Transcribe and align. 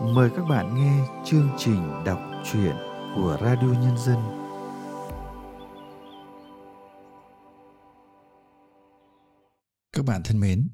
mời 0.00 0.30
các 0.36 0.42
bạn 0.42 0.74
nghe 0.74 1.06
chương 1.24 1.48
trình 1.58 2.04
đọc 2.04 2.20
truyện 2.52 2.76
của 3.14 3.38
Radio 3.40 3.80
Nhân 3.80 3.98
dân. 3.98 4.18
Các 9.92 10.04
bạn 10.04 10.22
thân 10.24 10.40
mến, 10.40 10.68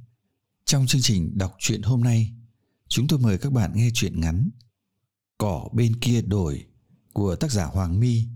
trong 0.64 0.86
chương 0.86 1.02
trình 1.02 1.38
đọc 1.38 1.54
truyện 1.59 1.82
hôm 1.82 2.00
nay, 2.00 2.32
chúng 2.88 3.06
tôi 3.09 3.18
mời 3.18 3.38
các 3.38 3.52
bạn 3.52 3.72
nghe 3.75 3.91
truyện 3.95 4.20
ngắn 4.20 4.50
Cỏ 5.39 5.68
bên 5.73 6.00
kia 6.00 6.23
đồi 6.23 6.66
của 7.12 7.37
tác 7.37 7.50
giả 7.50 7.64
Hoàng 7.64 8.00
My 8.00 8.29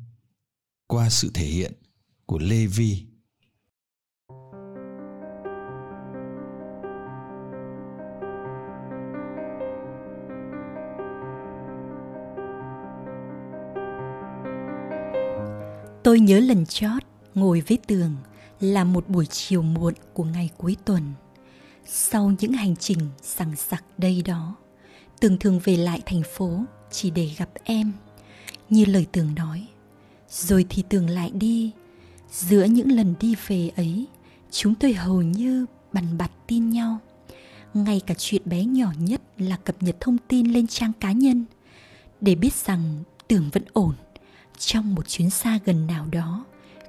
qua 0.87 1.11
sự 1.11 1.31
thể 1.35 1.45
hiện 1.47 1.73
của 2.27 2.39
Lê 2.39 2.67
Vi. 2.67 3.07
Tôi 16.05 16.21
nhớ 16.21 16.41
lần 16.41 16.67
chót 16.67 17.03
ngồi 17.35 17.63
với 17.69 17.79
tường 17.87 18.17
là 18.61 18.85
một 18.85 19.09
buổi 19.09 19.27
chiều 19.27 19.63
muộn 19.63 19.95
của 20.13 20.25
ngày 20.25 20.51
cuối 20.57 20.77
tuần. 20.85 21.03
Sau 21.87 22.33
những 22.41 22.53
hành 22.53 22.77
trình 22.77 22.99
sằng 23.23 23.57
sặc 23.57 23.85
đây 23.99 24.23
đó, 24.23 24.55
tường 25.21 25.39
thường 25.39 25.61
về 25.65 25.77
lại 25.77 26.01
thành 26.07 26.23
phố 26.35 26.61
chỉ 26.91 27.11
để 27.11 27.31
gặp 27.37 27.51
em. 27.65 27.93
Như 28.71 28.85
lời 28.85 29.07
tường 29.13 29.35
nói, 29.35 29.67
rồi 30.31 30.67
thì 30.69 30.83
tường 30.89 31.11
lại 31.11 31.31
đi. 31.35 31.71
Giữa 32.31 32.65
những 32.65 32.93
lần 32.93 33.15
đi 33.21 33.35
về 33.47 33.71
ấy, 33.77 34.07
chúng 34.51 34.75
tôi 34.75 34.93
hầu 34.93 35.23
như 35.23 35.67
bằn 35.93 36.19
bặt 36.19 36.31
tin 36.47 36.71
nhau. 36.71 36.99
Ngay 37.75 38.01
cả 38.07 38.15
chuyện 38.19 38.43
bé 38.45 38.65
nhỏ 38.65 38.93
nhất 38.99 39.23
là 39.39 39.57
cập 39.57 39.83
nhật 39.83 39.97
thông 40.01 40.17
tin 40.29 40.53
lên 40.53 40.67
trang 40.67 40.93
cá 41.01 41.13
nhân 41.13 41.45
để 42.21 42.35
biết 42.35 42.55
rằng 42.55 43.03
tường 43.29 43.51
vẫn 43.53 43.65
ổn 43.73 43.95
trong 44.59 44.95
một 44.95 45.09
chuyến 45.09 45.31
xa 45.31 45.59
gần 45.65 45.87
nào 45.87 46.07
đó 46.13 46.45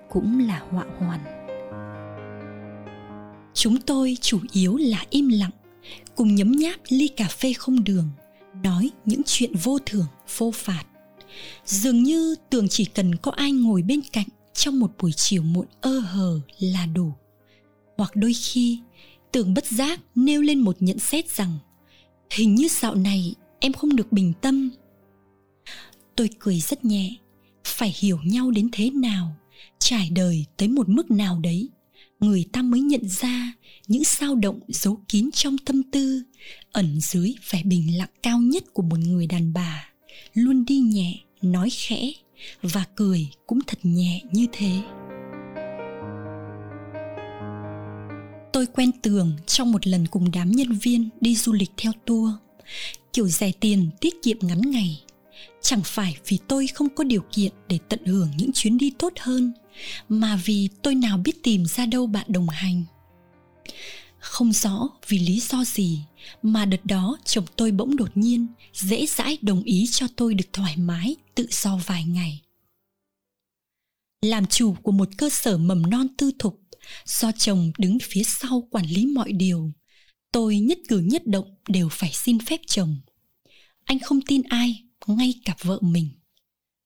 cũng 0.09 0.47
là 0.47 0.63
họa 0.69 0.85
hoàn. 0.99 1.19
Chúng 3.53 3.81
tôi 3.81 4.17
chủ 4.21 4.39
yếu 4.51 4.77
là 4.77 5.05
im 5.09 5.29
lặng, 5.29 5.51
cùng 6.15 6.35
nhấm 6.35 6.51
nháp 6.51 6.79
ly 6.89 7.07
cà 7.07 7.27
phê 7.27 7.53
không 7.53 7.83
đường, 7.83 8.09
nói 8.63 8.89
những 9.05 9.21
chuyện 9.25 9.51
vô 9.63 9.79
thường, 9.85 10.05
vô 10.37 10.51
phạt. 10.51 10.83
Dường 11.65 12.03
như 12.03 12.35
tưởng 12.49 12.67
chỉ 12.69 12.85
cần 12.85 13.15
có 13.15 13.31
ai 13.31 13.51
ngồi 13.51 13.81
bên 13.81 13.99
cạnh 14.13 14.27
trong 14.53 14.79
một 14.79 14.91
buổi 14.99 15.11
chiều 15.11 15.41
muộn 15.41 15.65
ơ 15.81 15.99
hờ 15.99 16.39
là 16.59 16.85
đủ. 16.85 17.13
Hoặc 17.97 18.11
đôi 18.15 18.33
khi, 18.33 18.79
tưởng 19.31 19.53
bất 19.53 19.65
giác 19.65 19.99
nêu 20.15 20.41
lên 20.41 20.59
một 20.59 20.75
nhận 20.79 20.99
xét 20.99 21.29
rằng, 21.29 21.57
hình 22.29 22.55
như 22.55 22.67
dạo 22.67 22.95
này 22.95 23.35
em 23.59 23.73
không 23.73 23.95
được 23.95 24.11
bình 24.11 24.33
tâm. 24.41 24.69
Tôi 26.15 26.29
cười 26.39 26.59
rất 26.59 26.85
nhẹ 26.85 27.15
phải 27.75 27.95
hiểu 27.99 28.19
nhau 28.23 28.51
đến 28.51 28.69
thế 28.71 28.89
nào, 28.89 29.35
trải 29.79 30.09
đời 30.09 30.45
tới 30.57 30.67
một 30.67 30.89
mức 30.89 31.11
nào 31.11 31.39
đấy, 31.39 31.69
người 32.19 32.45
ta 32.51 32.61
mới 32.61 32.79
nhận 32.79 33.09
ra 33.09 33.53
những 33.87 34.03
sao 34.03 34.35
động 34.35 34.59
giấu 34.67 34.99
kín 35.07 35.29
trong 35.33 35.57
tâm 35.57 35.83
tư, 35.83 36.23
ẩn 36.71 36.99
dưới 37.01 37.35
vẻ 37.49 37.63
bình 37.63 37.97
lặng 37.97 38.09
cao 38.23 38.39
nhất 38.39 38.63
của 38.73 38.83
một 38.83 38.99
người 38.99 39.27
đàn 39.27 39.53
bà, 39.53 39.89
luôn 40.33 40.65
đi 40.65 40.79
nhẹ, 40.79 41.19
nói 41.41 41.69
khẽ 41.69 42.11
và 42.61 42.85
cười 42.95 43.27
cũng 43.47 43.59
thật 43.67 43.79
nhẹ 43.83 44.21
như 44.31 44.47
thế. 44.51 44.81
Tôi 48.53 48.65
quen 48.65 48.91
tường 49.01 49.31
trong 49.45 49.71
một 49.71 49.87
lần 49.87 50.07
cùng 50.07 50.31
đám 50.31 50.51
nhân 50.51 50.71
viên 50.71 51.09
đi 51.21 51.35
du 51.35 51.53
lịch 51.53 51.71
theo 51.77 51.91
tour. 52.05 52.31
Kiểu 53.13 53.27
rẻ 53.27 53.51
tiền 53.59 53.89
tiết 54.01 54.13
kiệm 54.23 54.37
ngắn 54.41 54.61
ngày 54.61 55.01
chẳng 55.65 55.81
phải 55.83 56.17
vì 56.25 56.39
tôi 56.47 56.67
không 56.67 56.89
có 56.95 57.03
điều 57.03 57.21
kiện 57.31 57.51
để 57.67 57.79
tận 57.89 58.05
hưởng 58.05 58.29
những 58.37 58.51
chuyến 58.53 58.77
đi 58.77 58.91
tốt 58.99 59.13
hơn, 59.19 59.53
mà 60.09 60.39
vì 60.45 60.69
tôi 60.81 60.95
nào 60.95 61.17
biết 61.17 61.43
tìm 61.43 61.65
ra 61.65 61.85
đâu 61.85 62.07
bạn 62.07 62.25
đồng 62.29 62.49
hành. 62.49 62.83
Không 64.19 64.53
rõ 64.53 64.89
vì 65.07 65.19
lý 65.19 65.39
do 65.39 65.63
gì 65.65 65.99
mà 66.41 66.65
đợt 66.65 66.85
đó 66.85 67.17
chồng 67.25 67.45
tôi 67.55 67.71
bỗng 67.71 67.95
đột 67.95 68.17
nhiên 68.17 68.47
dễ 68.73 69.05
dãi 69.05 69.37
đồng 69.41 69.63
ý 69.63 69.87
cho 69.91 70.07
tôi 70.15 70.33
được 70.33 70.53
thoải 70.53 70.77
mái, 70.77 71.15
tự 71.35 71.47
do 71.51 71.79
vài 71.85 72.03
ngày. 72.03 72.41
Làm 74.21 74.45
chủ 74.45 74.75
của 74.83 74.91
một 74.91 75.09
cơ 75.17 75.29
sở 75.29 75.57
mầm 75.57 75.89
non 75.89 76.07
tư 76.17 76.31
thục, 76.39 76.61
do 77.05 77.31
chồng 77.31 77.71
đứng 77.77 77.97
phía 78.01 78.23
sau 78.23 78.67
quản 78.71 78.85
lý 78.85 79.05
mọi 79.05 79.31
điều, 79.31 79.71
tôi 80.31 80.59
nhất 80.59 80.77
cử 80.87 80.99
nhất 80.99 81.27
động 81.27 81.55
đều 81.67 81.89
phải 81.91 82.11
xin 82.13 82.39
phép 82.39 82.59
chồng. 82.67 82.97
Anh 83.85 83.99
không 83.99 84.21
tin 84.21 84.41
ai 84.49 84.84
ngay 85.07 85.33
cả 85.45 85.55
vợ 85.61 85.79
mình. 85.81 86.09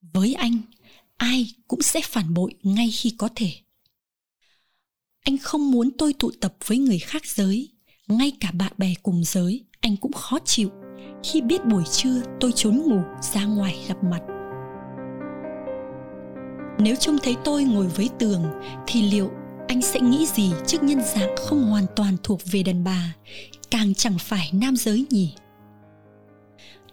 Với 0.01 0.33
anh, 0.33 0.57
ai 1.17 1.53
cũng 1.67 1.81
sẽ 1.81 2.01
phản 2.03 2.33
bội 2.33 2.53
ngay 2.63 2.91
khi 2.91 3.15
có 3.17 3.29
thể. 3.35 3.51
Anh 5.21 5.37
không 5.37 5.71
muốn 5.71 5.89
tôi 5.97 6.13
tụ 6.13 6.31
tập 6.41 6.55
với 6.65 6.77
người 6.77 6.99
khác 6.99 7.25
giới. 7.25 7.69
Ngay 8.07 8.31
cả 8.39 8.51
bạn 8.51 8.73
bè 8.77 8.93
cùng 9.03 9.23
giới, 9.23 9.63
anh 9.79 9.97
cũng 9.97 10.13
khó 10.13 10.39
chịu. 10.45 10.69
Khi 11.23 11.41
biết 11.41 11.65
buổi 11.65 11.83
trưa 11.91 12.21
tôi 12.39 12.51
trốn 12.55 12.77
ngủ 12.77 13.01
ra 13.33 13.45
ngoài 13.45 13.85
gặp 13.87 13.97
mặt. 14.03 14.21
Nếu 16.79 16.95
trông 16.95 17.17
thấy 17.23 17.35
tôi 17.43 17.63
ngồi 17.63 17.87
với 17.87 18.09
tường, 18.19 18.43
thì 18.87 19.01
liệu 19.01 19.29
anh 19.67 19.81
sẽ 19.81 19.99
nghĩ 19.99 20.25
gì 20.25 20.51
trước 20.67 20.83
nhân 20.83 21.01
dạng 21.15 21.35
không 21.37 21.63
hoàn 21.63 21.85
toàn 21.95 22.17
thuộc 22.23 22.39
về 22.51 22.63
đàn 22.63 22.83
bà? 22.83 23.15
Càng 23.71 23.93
chẳng 23.95 24.17
phải 24.19 24.49
nam 24.53 24.75
giới 24.75 25.05
nhỉ? 25.09 25.33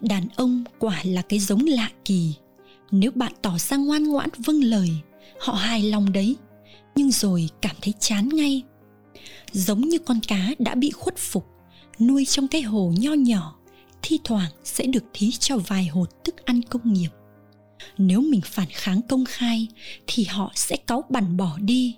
Đàn 0.00 0.28
ông 0.36 0.64
quả 0.78 1.00
là 1.04 1.22
cái 1.22 1.38
giống 1.38 1.64
lạ 1.66 1.90
kỳ. 2.04 2.34
Nếu 2.90 3.10
bạn 3.14 3.32
tỏ 3.42 3.58
ra 3.58 3.76
ngoan 3.76 4.04
ngoãn 4.04 4.28
vâng 4.38 4.64
lời, 4.64 4.90
họ 5.40 5.52
hài 5.52 5.82
lòng 5.82 6.12
đấy. 6.12 6.36
Nhưng 6.94 7.10
rồi 7.10 7.48
cảm 7.62 7.76
thấy 7.82 7.94
chán 8.00 8.28
ngay. 8.32 8.62
Giống 9.52 9.80
như 9.80 9.98
con 9.98 10.20
cá 10.28 10.50
đã 10.58 10.74
bị 10.74 10.90
khuất 10.90 11.16
phục, 11.16 11.46
nuôi 12.00 12.24
trong 12.24 12.48
cái 12.48 12.62
hồ 12.62 12.92
nho 12.98 13.12
nhỏ, 13.12 13.56
thi 14.02 14.18
thoảng 14.24 14.50
sẽ 14.64 14.86
được 14.86 15.04
thí 15.12 15.30
cho 15.30 15.56
vài 15.56 15.86
hột 15.86 16.24
thức 16.24 16.44
ăn 16.44 16.62
công 16.62 16.92
nghiệp. 16.92 17.10
Nếu 17.98 18.20
mình 18.20 18.40
phản 18.44 18.68
kháng 18.70 19.00
công 19.08 19.24
khai, 19.24 19.68
thì 20.06 20.24
họ 20.24 20.52
sẽ 20.54 20.76
cáu 20.76 21.04
bằn 21.10 21.36
bỏ 21.36 21.58
đi. 21.60 21.96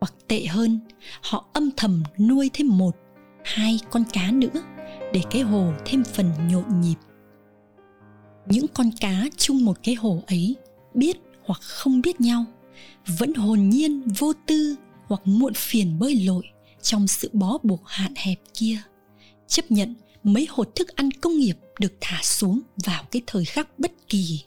Hoặc 0.00 0.14
tệ 0.28 0.46
hơn, 0.46 0.80
họ 1.22 1.46
âm 1.52 1.70
thầm 1.76 2.02
nuôi 2.18 2.50
thêm 2.52 2.78
một, 2.78 2.96
hai 3.44 3.78
con 3.90 4.04
cá 4.12 4.30
nữa, 4.30 4.62
để 5.12 5.20
cái 5.30 5.42
hồ 5.42 5.72
thêm 5.84 6.04
phần 6.04 6.32
nhộn 6.50 6.80
nhịp 6.80 6.94
những 8.48 8.66
con 8.74 8.90
cá 9.00 9.28
chung 9.36 9.64
một 9.64 9.78
cái 9.82 9.94
hồ 9.94 10.22
ấy, 10.26 10.56
biết 10.94 11.16
hoặc 11.44 11.60
không 11.62 12.00
biết 12.00 12.20
nhau, 12.20 12.44
vẫn 13.18 13.34
hồn 13.34 13.68
nhiên, 13.68 14.02
vô 14.18 14.32
tư 14.46 14.74
hoặc 15.06 15.20
muộn 15.24 15.54
phiền 15.54 15.98
bơi 15.98 16.14
lội 16.14 16.44
trong 16.82 17.06
sự 17.06 17.30
bó 17.32 17.58
buộc 17.62 17.82
hạn 17.86 18.12
hẹp 18.16 18.40
kia, 18.54 18.78
chấp 19.46 19.70
nhận 19.70 19.94
mấy 20.22 20.46
hột 20.50 20.74
thức 20.74 20.88
ăn 20.88 21.10
công 21.10 21.38
nghiệp 21.38 21.58
được 21.80 21.92
thả 22.00 22.20
xuống 22.22 22.60
vào 22.84 23.04
cái 23.10 23.22
thời 23.26 23.44
khắc 23.44 23.78
bất 23.78 23.92
kỳ. 24.08 24.40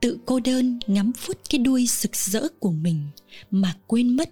Tự 0.00 0.18
cô 0.26 0.40
đơn 0.40 0.78
ngắm 0.86 1.12
phút 1.12 1.38
cái 1.50 1.58
đuôi 1.58 1.86
rực 1.86 2.16
rỡ 2.16 2.48
của 2.60 2.70
mình 2.72 3.06
mà 3.50 3.76
quên 3.86 4.16
mất, 4.16 4.30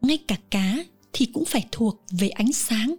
ngay 0.00 0.18
cả 0.28 0.36
cá 0.50 0.84
thì 1.12 1.26
cũng 1.26 1.44
phải 1.44 1.66
thuộc 1.72 2.02
về 2.10 2.28
ánh 2.28 2.52
sáng, 2.52 2.94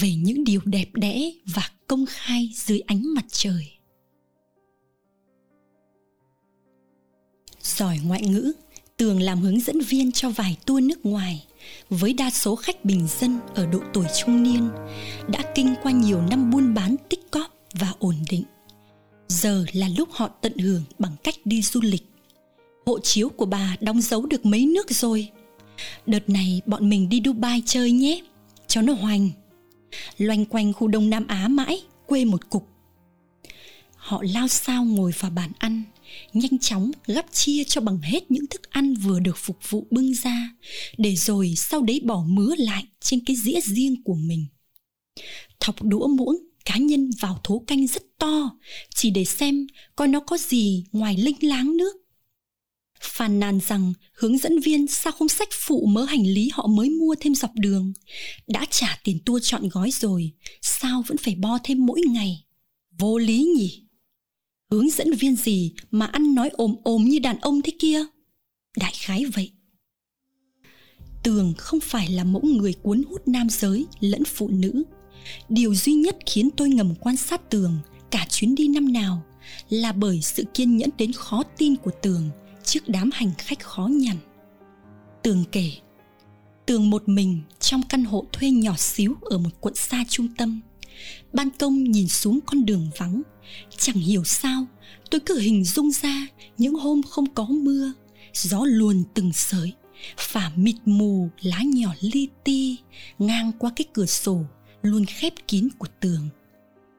về 0.00 0.14
những 0.14 0.44
điều 0.44 0.60
đẹp 0.64 0.88
đẽ 0.94 1.30
và 1.54 1.70
công 1.92 2.06
khai 2.06 2.50
dưới 2.54 2.80
ánh 2.80 3.14
mặt 3.14 3.24
trời. 3.32 3.68
Giỏi 7.62 7.98
ngoại 8.04 8.22
ngữ, 8.22 8.52
tường 8.96 9.20
làm 9.20 9.40
hướng 9.40 9.60
dẫn 9.60 9.80
viên 9.80 10.12
cho 10.12 10.30
vài 10.30 10.56
tour 10.66 10.82
nước 10.82 11.06
ngoài. 11.06 11.44
Với 11.90 12.12
đa 12.12 12.30
số 12.30 12.56
khách 12.56 12.84
bình 12.84 13.08
dân 13.20 13.38
ở 13.54 13.66
độ 13.66 13.78
tuổi 13.92 14.06
trung 14.20 14.42
niên, 14.42 14.68
đã 15.28 15.52
kinh 15.54 15.74
qua 15.82 15.92
nhiều 15.92 16.22
năm 16.22 16.50
buôn 16.50 16.74
bán 16.74 16.96
tích 17.08 17.30
cóp 17.30 17.46
và 17.74 17.92
ổn 17.98 18.16
định. 18.30 18.44
Giờ 19.28 19.64
là 19.72 19.88
lúc 19.96 20.08
họ 20.12 20.28
tận 20.28 20.58
hưởng 20.58 20.82
bằng 20.98 21.16
cách 21.24 21.36
đi 21.44 21.62
du 21.62 21.80
lịch. 21.80 22.04
Hộ 22.86 22.98
chiếu 22.98 23.28
của 23.28 23.46
bà 23.46 23.76
đóng 23.80 24.00
dấu 24.00 24.26
được 24.26 24.46
mấy 24.46 24.66
nước 24.66 24.90
rồi. 24.90 25.30
Đợt 26.06 26.28
này 26.28 26.60
bọn 26.66 26.88
mình 26.88 27.08
đi 27.08 27.22
dubai 27.24 27.62
chơi 27.66 27.92
nhé, 27.92 28.22
cho 28.66 28.82
nó 28.82 28.92
hoành 28.92 29.30
loanh 30.18 30.44
quanh 30.44 30.72
khu 30.72 30.88
đông 30.88 31.10
nam 31.10 31.26
á 31.26 31.48
mãi, 31.48 31.82
quê 32.06 32.24
một 32.24 32.50
cục. 32.50 32.68
Họ 33.96 34.22
lao 34.34 34.48
sao 34.48 34.84
ngồi 34.84 35.12
vào 35.18 35.30
bàn 35.30 35.52
ăn, 35.58 35.82
nhanh 36.32 36.58
chóng 36.58 36.90
gắp 37.06 37.26
chia 37.32 37.64
cho 37.64 37.80
bằng 37.80 37.98
hết 37.98 38.30
những 38.30 38.46
thức 38.46 38.70
ăn 38.70 38.94
vừa 38.94 39.20
được 39.20 39.36
phục 39.36 39.58
vụ 39.70 39.86
bưng 39.90 40.14
ra, 40.14 40.50
để 40.98 41.14
rồi 41.16 41.54
sau 41.56 41.82
đấy 41.82 42.00
bỏ 42.04 42.24
mứa 42.26 42.54
lại 42.58 42.84
trên 43.00 43.20
cái 43.26 43.36
dĩa 43.36 43.60
riêng 43.60 44.02
của 44.04 44.14
mình. 44.14 44.46
Thọc 45.60 45.82
đũa 45.82 46.06
muỗng, 46.06 46.36
cá 46.64 46.76
nhân 46.76 47.10
vào 47.20 47.40
thố 47.44 47.62
canh 47.66 47.86
rất 47.86 48.02
to, 48.18 48.50
chỉ 48.94 49.10
để 49.10 49.24
xem 49.24 49.66
coi 49.96 50.08
nó 50.08 50.20
có 50.20 50.38
gì 50.38 50.84
ngoài 50.92 51.16
linh 51.16 51.36
láng 51.40 51.76
nước 51.76 52.01
phàn 53.02 53.40
nàn 53.40 53.60
rằng 53.68 53.92
hướng 54.12 54.38
dẫn 54.38 54.60
viên 54.60 54.86
sao 54.86 55.12
không 55.12 55.28
sách 55.28 55.48
phụ 55.52 55.86
mớ 55.86 56.04
hành 56.04 56.26
lý 56.26 56.50
họ 56.52 56.66
mới 56.66 56.90
mua 56.90 57.14
thêm 57.20 57.34
dọc 57.34 57.50
đường 57.54 57.92
đã 58.46 58.66
trả 58.70 58.98
tiền 59.04 59.18
tour 59.26 59.42
chọn 59.44 59.68
gói 59.68 59.90
rồi, 59.90 60.30
sao 60.62 61.02
vẫn 61.06 61.16
phải 61.16 61.34
bo 61.34 61.58
thêm 61.64 61.86
mỗi 61.86 62.00
ngày 62.06 62.44
Vô 62.98 63.18
lý 63.18 63.42
nhỉ? 63.56 63.82
Hướng 64.70 64.90
dẫn 64.90 65.12
viên 65.12 65.36
gì 65.36 65.72
mà 65.90 66.06
ăn 66.06 66.34
nói 66.34 66.50
ồm 66.52 66.74
ồm 66.84 67.04
như 67.04 67.18
đàn 67.18 67.38
ông 67.38 67.62
thế 67.62 67.72
kia? 67.78 68.04
Đại 68.76 68.92
khái 68.94 69.24
vậy. 69.24 69.50
Tường 71.22 71.52
không 71.58 71.80
phải 71.80 72.10
là 72.10 72.24
mẫu 72.24 72.42
người 72.42 72.72
cuốn 72.72 73.02
hút 73.08 73.28
nam 73.28 73.48
giới 73.50 73.86
lẫn 74.00 74.24
phụ 74.24 74.48
nữ. 74.48 74.82
Điều 75.48 75.74
duy 75.74 75.92
nhất 75.92 76.16
khiến 76.26 76.50
tôi 76.56 76.68
ngầm 76.68 76.94
quan 77.00 77.16
sát 77.16 77.50
Tường 77.50 77.78
cả 78.10 78.26
chuyến 78.30 78.54
đi 78.54 78.68
năm 78.68 78.92
nào 78.92 79.22
là 79.68 79.92
bởi 79.92 80.20
sự 80.22 80.44
kiên 80.54 80.76
nhẫn 80.76 80.90
đến 80.98 81.12
khó 81.12 81.42
tin 81.58 81.76
của 81.76 81.90
Tường 82.02 82.30
trước 82.64 82.88
đám 82.88 83.10
hành 83.12 83.32
khách 83.38 83.60
khó 83.60 83.86
nhằn. 83.86 84.16
Tường 85.22 85.44
kể, 85.52 85.70
Tường 86.66 86.90
một 86.90 87.08
mình 87.08 87.40
trong 87.60 87.82
căn 87.88 88.04
hộ 88.04 88.24
thuê 88.32 88.50
nhỏ 88.50 88.76
xíu 88.76 89.16
ở 89.22 89.38
một 89.38 89.50
quận 89.60 89.74
xa 89.74 90.04
trung 90.08 90.28
tâm. 90.38 90.60
Ban 91.32 91.50
công 91.50 91.84
nhìn 91.84 92.08
xuống 92.08 92.40
con 92.46 92.66
đường 92.66 92.90
vắng. 92.98 93.22
Chẳng 93.76 93.96
hiểu 93.96 94.24
sao, 94.24 94.66
tôi 95.10 95.20
cứ 95.20 95.38
hình 95.38 95.64
dung 95.64 95.90
ra 95.90 96.26
những 96.58 96.74
hôm 96.74 97.02
không 97.02 97.34
có 97.34 97.44
mưa, 97.44 97.92
gió 98.32 98.64
luồn 98.64 99.02
từng 99.14 99.32
sợi, 99.32 99.72
phả 100.16 100.50
mịt 100.56 100.76
mù 100.84 101.28
lá 101.40 101.62
nhỏ 101.62 101.94
li 102.00 102.28
ti 102.44 102.76
ngang 103.18 103.52
qua 103.58 103.70
cái 103.76 103.84
cửa 103.92 104.06
sổ 104.06 104.44
luôn 104.82 105.04
khép 105.04 105.32
kín 105.48 105.68
của 105.78 105.88
tường. 106.00 106.28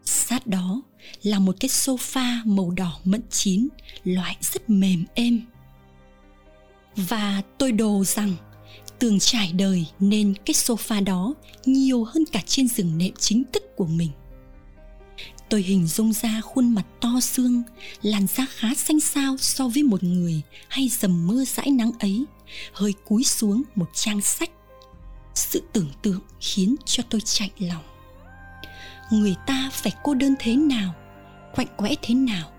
Sát 0.05 0.47
đó 0.47 0.81
là 1.23 1.39
một 1.39 1.55
cái 1.59 1.69
sofa 1.69 2.37
màu 2.45 2.71
đỏ 2.71 2.99
mận 3.03 3.21
chín, 3.29 3.67
loại 4.03 4.37
rất 4.41 4.69
mềm 4.69 5.05
êm. 5.13 5.41
Và 6.95 7.41
tôi 7.57 7.71
đồ 7.71 8.03
rằng 8.03 8.33
tường 8.99 9.19
trải 9.19 9.53
đời 9.53 9.85
nên 9.99 10.33
cái 10.45 10.53
sofa 10.53 11.03
đó 11.03 11.33
nhiều 11.65 12.03
hơn 12.03 12.25
cả 12.31 12.41
trên 12.45 12.67
giường 12.67 12.97
nệm 12.97 13.13
chính 13.19 13.43
thức 13.53 13.63
của 13.75 13.85
mình. 13.85 14.11
Tôi 15.49 15.61
hình 15.61 15.87
dung 15.87 16.13
ra 16.13 16.41
khuôn 16.41 16.75
mặt 16.75 16.85
to 17.01 17.19
xương, 17.21 17.63
làn 18.01 18.27
da 18.27 18.45
khá 18.49 18.73
xanh 18.75 18.99
xao 18.99 19.37
so 19.37 19.67
với 19.67 19.83
một 19.83 20.03
người 20.03 20.41
hay 20.67 20.89
dầm 20.89 21.27
mưa 21.27 21.45
dãi 21.45 21.71
nắng 21.71 21.91
ấy, 21.99 22.25
hơi 22.73 22.93
cúi 23.05 23.23
xuống 23.23 23.63
một 23.75 23.89
trang 23.93 24.21
sách. 24.21 24.51
Sự 25.35 25.63
tưởng 25.73 25.89
tượng 26.01 26.21
khiến 26.39 26.75
cho 26.85 27.03
tôi 27.09 27.21
chạy 27.21 27.51
lòng. 27.59 27.83
Người 29.11 29.35
ta 29.47 29.69
phải 29.73 29.93
cô 30.03 30.13
đơn 30.13 30.35
thế 30.39 30.55
nào, 30.55 30.93
quạnh 31.55 31.67
quẽ 31.77 31.95
thế 32.01 32.13
nào 32.13 32.51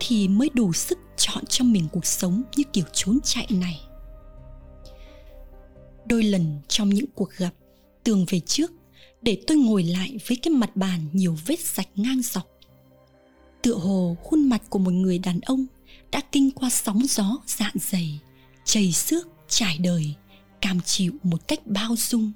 thì 0.00 0.28
mới 0.28 0.50
đủ 0.54 0.72
sức 0.72 0.98
chọn 1.16 1.44
cho 1.46 1.64
mình 1.64 1.88
cuộc 1.92 2.06
sống 2.06 2.42
như 2.56 2.64
kiểu 2.72 2.84
trốn 2.92 3.18
chạy 3.24 3.46
này. 3.50 3.80
Đôi 6.04 6.22
lần 6.22 6.58
trong 6.68 6.90
những 6.90 7.06
cuộc 7.14 7.30
gặp 7.36 7.50
tường 8.04 8.26
về 8.28 8.40
trước, 8.40 8.72
để 9.22 9.42
tôi 9.46 9.56
ngồi 9.56 9.82
lại 9.82 10.18
với 10.26 10.36
cái 10.36 10.50
mặt 10.50 10.76
bàn 10.76 11.00
nhiều 11.12 11.36
vết 11.46 11.60
sạch 11.60 11.88
ngang 11.94 12.22
dọc. 12.22 12.48
Tựa 13.62 13.74
hồ 13.74 14.16
khuôn 14.22 14.48
mặt 14.48 14.62
của 14.68 14.78
một 14.78 14.90
người 14.90 15.18
đàn 15.18 15.40
ông 15.40 15.66
đã 16.10 16.20
kinh 16.32 16.50
qua 16.50 16.70
sóng 16.70 17.02
gió 17.08 17.38
dạn 17.46 17.72
dày 17.74 18.20
chầy 18.64 18.92
xước, 18.92 19.28
trải 19.48 19.78
đời, 19.78 20.14
cam 20.60 20.80
chịu 20.80 21.12
một 21.22 21.48
cách 21.48 21.66
bao 21.66 21.94
dung. 21.98 22.32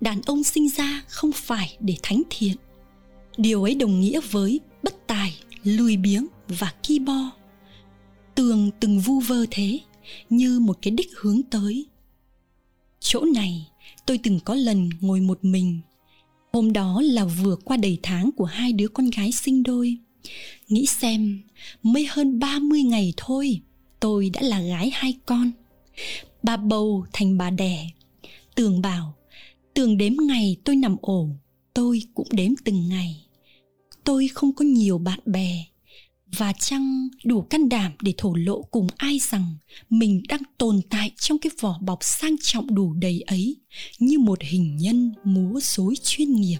Đàn 0.00 0.22
ông 0.22 0.44
sinh 0.44 0.68
ra 0.68 1.02
không 1.08 1.32
phải 1.32 1.76
để 1.80 1.96
thánh 2.02 2.22
thiện. 2.30 2.56
Điều 3.36 3.62
ấy 3.62 3.74
đồng 3.74 4.00
nghĩa 4.00 4.20
với 4.30 4.60
bất 4.82 5.06
tài 5.06 5.34
lười 5.66 5.96
biếng 5.96 6.26
và 6.48 6.72
ki 6.82 6.98
bo. 6.98 7.30
Tường 8.34 8.70
từng 8.80 9.00
vu 9.00 9.20
vơ 9.20 9.46
thế, 9.50 9.80
như 10.30 10.60
một 10.60 10.78
cái 10.82 10.90
đích 10.90 11.10
hướng 11.16 11.42
tới. 11.42 11.86
Chỗ 13.00 13.24
này, 13.24 13.68
tôi 14.06 14.18
từng 14.22 14.40
có 14.44 14.54
lần 14.54 14.90
ngồi 15.00 15.20
một 15.20 15.38
mình. 15.42 15.80
Hôm 16.52 16.72
đó 16.72 17.02
là 17.04 17.24
vừa 17.24 17.56
qua 17.56 17.76
đầy 17.76 17.98
tháng 18.02 18.30
của 18.36 18.44
hai 18.44 18.72
đứa 18.72 18.88
con 18.88 19.10
gái 19.10 19.32
sinh 19.32 19.62
đôi. 19.62 19.96
Nghĩ 20.68 20.86
xem, 20.86 21.42
mới 21.82 22.06
hơn 22.10 22.38
30 22.38 22.82
ngày 22.82 23.12
thôi, 23.16 23.60
tôi 24.00 24.30
đã 24.30 24.42
là 24.42 24.60
gái 24.60 24.90
hai 24.92 25.14
con. 25.26 25.50
Bà 26.42 26.56
bầu 26.56 27.06
thành 27.12 27.38
bà 27.38 27.50
đẻ. 27.50 27.90
Tường 28.54 28.82
bảo, 28.82 29.14
tường 29.74 29.98
đếm 29.98 30.12
ngày 30.20 30.56
tôi 30.64 30.76
nằm 30.76 30.96
ổ, 31.00 31.28
tôi 31.74 32.02
cũng 32.14 32.28
đếm 32.30 32.50
từng 32.64 32.88
ngày 32.88 33.25
tôi 34.06 34.28
không 34.28 34.52
có 34.52 34.64
nhiều 34.64 34.98
bạn 34.98 35.18
bè. 35.24 35.64
Và 36.38 36.52
chăng 36.52 37.08
đủ 37.24 37.42
can 37.42 37.68
đảm 37.68 37.92
để 38.02 38.14
thổ 38.16 38.34
lộ 38.34 38.62
cùng 38.62 38.86
ai 38.96 39.18
rằng 39.18 39.56
mình 39.90 40.22
đang 40.28 40.42
tồn 40.58 40.80
tại 40.90 41.10
trong 41.16 41.38
cái 41.38 41.50
vỏ 41.60 41.78
bọc 41.80 41.98
sang 42.02 42.36
trọng 42.42 42.74
đủ 42.74 42.94
đầy 42.94 43.20
ấy, 43.26 43.56
như 43.98 44.18
một 44.18 44.38
hình 44.40 44.76
nhân 44.76 45.14
múa 45.24 45.60
rối 45.62 45.94
chuyên 46.02 46.32
nghiệp. 46.32 46.58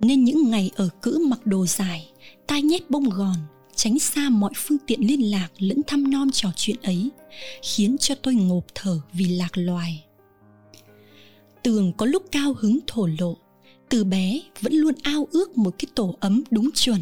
Nên 0.00 0.24
những 0.24 0.50
ngày 0.50 0.70
ở 0.76 0.88
cữ 1.02 1.26
mặc 1.28 1.46
đồ 1.46 1.66
dài, 1.66 2.10
tai 2.46 2.62
nhét 2.62 2.90
bông 2.90 3.10
gòn, 3.10 3.36
tránh 3.76 3.98
xa 3.98 4.28
mọi 4.28 4.52
phương 4.56 4.78
tiện 4.86 5.06
liên 5.06 5.30
lạc 5.30 5.48
lẫn 5.58 5.78
thăm 5.86 6.10
nom 6.10 6.30
trò 6.30 6.48
chuyện 6.56 6.76
ấy, 6.82 7.10
khiến 7.62 7.96
cho 8.00 8.14
tôi 8.14 8.34
ngộp 8.34 8.66
thở 8.74 9.00
vì 9.12 9.24
lạc 9.24 9.50
loài. 9.54 10.04
Tường 11.62 11.92
có 11.96 12.06
lúc 12.06 12.22
cao 12.32 12.54
hứng 12.58 12.78
thổ 12.86 13.08
lộ 13.18 13.36
từ 13.92 14.04
bé 14.04 14.40
vẫn 14.60 14.72
luôn 14.72 14.94
ao 15.02 15.28
ước 15.32 15.58
một 15.58 15.74
cái 15.78 15.86
tổ 15.94 16.16
ấm 16.20 16.42
đúng 16.50 16.70
chuẩn. 16.74 17.00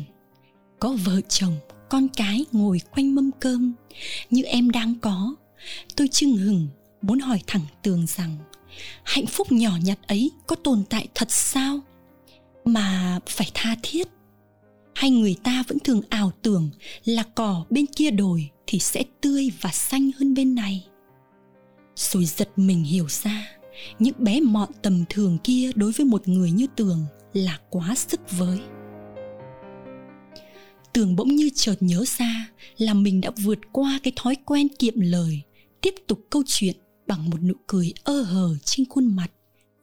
Có 0.80 0.96
vợ 1.04 1.20
chồng, 1.28 1.56
con 1.88 2.08
cái 2.16 2.44
ngồi 2.52 2.80
quanh 2.94 3.14
mâm 3.14 3.30
cơm. 3.40 3.74
Như 4.30 4.42
em 4.42 4.70
đang 4.70 4.94
có, 5.00 5.34
tôi 5.96 6.08
chưng 6.08 6.36
hừng 6.36 6.68
muốn 7.02 7.18
hỏi 7.18 7.40
thẳng 7.46 7.62
tường 7.82 8.06
rằng, 8.06 8.36
hạnh 9.04 9.26
phúc 9.26 9.52
nhỏ 9.52 9.70
nhặt 9.84 9.98
ấy 10.06 10.30
có 10.46 10.56
tồn 10.56 10.82
tại 10.90 11.08
thật 11.14 11.30
sao? 11.30 11.80
Mà 12.64 13.20
phải 13.26 13.50
tha 13.54 13.76
thiết. 13.82 14.08
Hay 14.94 15.10
người 15.10 15.36
ta 15.42 15.64
vẫn 15.68 15.78
thường 15.78 16.02
ảo 16.08 16.32
tưởng 16.42 16.70
là 17.04 17.22
cỏ 17.34 17.64
bên 17.70 17.86
kia 17.86 18.10
đồi 18.10 18.50
thì 18.66 18.78
sẽ 18.78 19.04
tươi 19.20 19.50
và 19.60 19.70
xanh 19.70 20.10
hơn 20.18 20.34
bên 20.34 20.54
này? 20.54 20.86
Rồi 21.96 22.24
giật 22.24 22.48
mình 22.56 22.84
hiểu 22.84 23.06
ra 23.08 23.59
những 23.98 24.14
bé 24.18 24.40
mọn 24.40 24.68
tầm 24.82 25.04
thường 25.08 25.38
kia 25.44 25.70
đối 25.74 25.92
với 25.92 26.06
một 26.06 26.28
người 26.28 26.50
như 26.50 26.66
tường 26.76 27.06
là 27.32 27.58
quá 27.70 27.94
sức 27.94 28.20
với 28.30 28.60
tường 30.92 31.16
bỗng 31.16 31.28
như 31.36 31.50
chợt 31.54 31.76
nhớ 31.80 32.04
ra 32.18 32.50
là 32.78 32.94
mình 32.94 33.20
đã 33.20 33.30
vượt 33.42 33.58
qua 33.72 34.00
cái 34.02 34.12
thói 34.16 34.36
quen 34.44 34.68
kiệm 34.68 35.00
lời, 35.00 35.40
tiếp 35.80 35.94
tục 36.06 36.20
câu 36.30 36.42
chuyện 36.46 36.76
bằng 37.06 37.30
một 37.30 37.42
nụ 37.42 37.54
cười 37.66 37.92
ơ 38.04 38.22
hờ 38.22 38.56
trên 38.64 38.86
khuôn 38.88 39.16
mặt, 39.16 39.30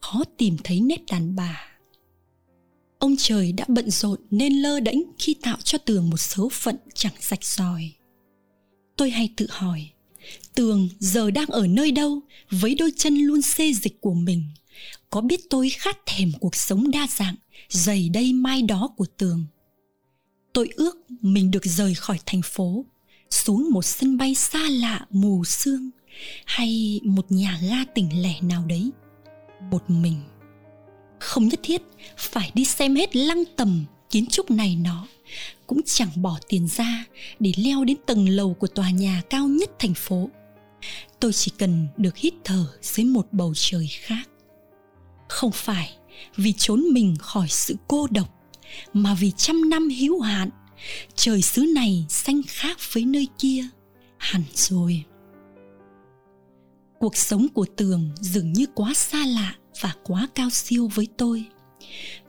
khó 0.02 0.24
tìm 0.38 0.58
thấy 0.64 0.82
nét 0.82 1.06
đàn 1.12 1.36
bà 1.36 1.68
ông 3.00 3.16
trời 3.18 3.52
đã 3.52 3.66
bận 3.68 3.90
rộn 3.90 4.20
nên 4.32 4.54
lơ 4.54 4.80
đễnh 4.80 5.00
khi 5.20 5.36
tạo 5.42 5.58
cho 5.64 5.78
tường 5.78 6.10
một 6.10 6.18
số 6.18 6.50
phận 6.52 6.76
chẳng 6.94 7.14
sạch 7.20 7.44
sòi. 7.44 7.92
tôi 8.98 9.10
hay 9.10 9.30
tự 9.38 9.48
hỏi 9.50 9.90
tường 10.56 10.90
giờ 11.00 11.32
đang 11.32 11.48
ở 11.48 11.68
nơi 11.68 11.92
đâu 11.92 12.20
với 12.52 12.76
đôi 12.76 12.92
chân 12.98 13.18
luôn 13.18 13.42
xê 13.42 13.74
dịch 13.74 14.02
của 14.02 14.14
mình? 14.14 14.44
Có 15.10 15.22
biết 15.22 15.50
tôi 15.50 15.70
khát 15.70 15.98
thèm 16.06 16.32
cuộc 16.40 16.56
sống 16.56 16.92
đa 16.92 17.08
dạng 17.08 17.36
dày 17.70 18.10
đây 18.10 18.34
mai 18.34 18.62
đó 18.62 18.90
của 18.98 19.06
tường? 19.18 19.46
Tôi 20.54 20.70
ước 20.76 20.98
mình 21.22 21.52
được 21.52 21.66
rời 21.66 21.96
khỏi 21.96 22.20
thành 22.26 22.42
phố, 22.44 22.86
xuống 23.30 23.70
một 23.72 23.86
sân 23.86 24.18
bay 24.18 24.36
xa 24.36 24.70
lạ 24.70 25.06
mù 25.10 25.44
sương, 25.44 25.90
hay 26.46 27.00
một 27.04 27.32
nhà 27.32 27.60
ga 27.62 27.86
tỉnh 27.96 28.22
lẻ 28.22 28.42
nào 28.42 28.66
đấy, 28.66 28.92
một 29.72 29.90
mình. 29.90 30.22
Không 31.20 31.48
nhất 31.48 31.60
thiết 31.64 31.82
phải 32.18 32.52
đi 32.54 32.66
xem 32.66 32.96
hết 32.96 33.16
lăng 33.16 33.44
tầm 33.56 33.86
kiến 34.10 34.26
trúc 34.26 34.52
này 34.52 34.76
nó 34.76 35.08
cũng 35.68 35.82
chẳng 35.86 36.10
bỏ 36.16 36.40
tiền 36.48 36.68
ra 36.68 37.06
để 37.40 37.52
leo 37.58 37.84
đến 37.84 37.98
tầng 38.06 38.30
lầu 38.30 38.54
của 38.54 38.68
tòa 38.68 38.90
nhà 38.90 39.22
cao 39.30 39.48
nhất 39.48 39.70
thành 39.80 39.94
phố. 39.94 40.30
Tôi 41.20 41.34
chỉ 41.34 41.52
cần 41.58 41.88
được 41.98 42.18
hít 42.18 42.34
thở 42.44 42.66
dưới 42.82 43.06
một 43.06 43.28
bầu 43.32 43.54
trời 43.56 43.88
khác. 43.88 44.30
Không 45.28 45.52
phải 45.52 45.98
vì 46.36 46.54
trốn 46.58 46.84
mình 46.92 47.16
khỏi 47.20 47.48
sự 47.50 47.76
cô 47.88 48.08
độc, 48.12 48.34
mà 48.94 49.14
vì 49.14 49.32
trăm 49.38 49.70
năm 49.70 49.90
hữu 49.90 50.22
hạn, 50.22 50.50
trời 51.16 51.42
xứ 51.42 51.62
này 51.76 52.06
xanh 52.10 52.42
khác 52.48 52.78
với 52.94 53.06
nơi 53.06 53.28
kia 53.38 53.64
hẳn 54.18 54.44
rồi. 54.54 55.04
Cuộc 57.00 57.18
sống 57.18 57.48
của 57.54 57.66
tường 57.76 58.10
dường 58.22 58.54
như 58.54 58.66
quá 58.76 58.94
xa 58.94 59.26
lạ 59.26 59.56
và 59.82 59.96
quá 60.04 60.28
cao 60.36 60.50
siêu 60.50 60.90
với 60.96 61.08
tôi. 61.18 61.46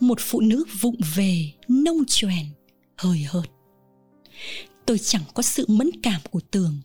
Một 0.00 0.18
phụ 0.20 0.40
nữ 0.40 0.64
vụng 0.80 0.96
về, 1.16 1.52
nông 1.68 2.04
choèn 2.06 2.46
hời 2.98 3.22
hợt 3.28 3.50
tôi 4.88 4.98
chẳng 4.98 5.22
có 5.34 5.42
sự 5.42 5.64
mẫn 5.68 5.90
cảm 6.02 6.20
của 6.30 6.40
tường, 6.50 6.80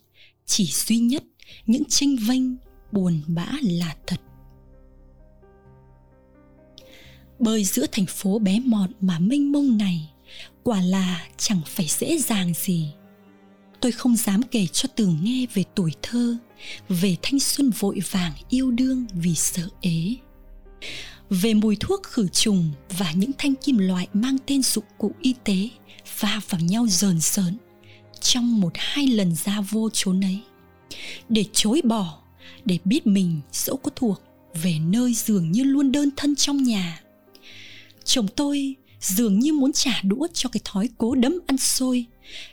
chỉ 0.46 0.66
duy 0.66 0.98
nhất 0.98 1.24
những 1.66 1.84
tranh 1.90 2.16
vênh 2.28 2.44
buồn 2.92 3.22
bã 3.28 3.48
là 3.62 3.96
thật. 4.08 4.22
Bơi 7.40 7.64
giữa 7.64 7.86
thành 7.92 8.06
phố 8.06 8.40
bé 8.40 8.60
mọn 8.60 8.92
mà 9.02 9.20
mênh 9.20 9.52
mông 9.52 9.78
này 9.78 10.10
quả 10.64 10.82
là 10.82 11.28
chẳng 11.38 11.62
phải 11.66 11.88
dễ 11.90 12.18
dàng 12.18 12.54
gì. 12.54 12.92
Tôi 13.80 13.92
không 13.92 14.16
dám 14.16 14.42
kể 14.44 14.68
cho 14.68 14.90
tường 14.96 15.20
nghe 15.24 15.46
về 15.54 15.64
tuổi 15.76 15.92
thơ, 16.02 16.38
về 16.90 17.16
thanh 17.22 17.40
xuân 17.40 17.70
vội 17.70 18.00
vàng 18.12 18.34
yêu 18.50 18.72
đương 18.72 19.06
vì 19.14 19.36
sợ 19.36 19.70
ế, 19.82 20.16
về 21.30 21.54
mùi 21.54 21.78
thuốc 21.80 22.04
khử 22.04 22.28
trùng 22.28 22.72
và 22.98 23.12
những 23.12 23.32
thanh 23.38 23.56
kim 23.56 23.78
loại 23.78 24.08
mang 24.14 24.38
tên 24.46 24.64
dụng 24.64 24.86
cụ 24.98 25.12
y 25.22 25.36
tế 25.44 25.70
va 26.20 26.42
vào 26.50 26.62
nhau 26.62 26.88
rờn 26.88 27.22
sớn 27.22 27.58
trong 28.22 28.62
một 28.62 28.72
hai 28.76 29.08
lần 29.08 29.36
ra 29.36 29.62
vô 29.62 29.90
chốn 29.94 30.24
ấy, 30.24 30.40
để 31.30 31.46
chối 31.54 31.82
bỏ, 31.84 32.20
để 32.66 32.78
biết 32.86 33.08
mình 33.08 33.42
dẫu 33.52 33.78
có 33.78 33.92
thuộc 33.96 34.22
về 34.54 34.80
nơi 34.80 35.14
dường 35.14 35.52
như 35.52 35.64
luôn 35.64 35.92
đơn 35.92 36.10
thân 36.18 36.36
trong 36.36 36.64
nhà. 36.64 37.02
Chồng 38.04 38.28
tôi 38.28 38.76
dường 39.00 39.40
như 39.40 39.54
muốn 39.54 39.72
trả 39.72 40.02
đũa 40.04 40.28
cho 40.34 40.50
cái 40.50 40.62
thói 40.64 40.90
cố 40.98 41.16
đấm 41.16 41.40
ăn 41.48 41.58
xôi, 41.58 42.06